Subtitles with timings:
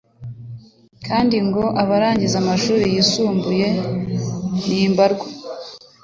[1.07, 3.67] kandi ngo abarangiza amashuri yisumbuye
[4.67, 5.27] ni mbarwa